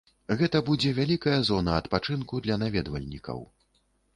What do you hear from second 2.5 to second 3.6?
наведвальнікаў.